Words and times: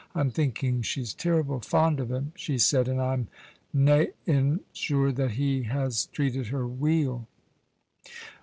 "I'm 0.15 0.31
thinking 0.31 0.81
she's 0.81 1.13
terrible 1.13 1.59
fond 1.59 2.01
o' 2.01 2.05
him," 2.07 2.31
she 2.35 2.57
said, 2.57 2.87
"and 2.87 2.99
I'm 2.99 3.27
nain 3.71 4.61
sure 4.73 5.11
that 5.11 5.33
he 5.33 5.61
has 5.65 6.07
treated 6.07 6.47
her 6.47 6.65
weel." 6.65 7.27